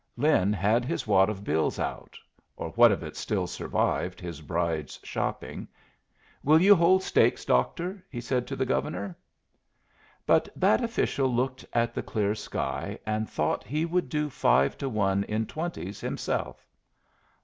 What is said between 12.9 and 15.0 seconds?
and thought he would do five to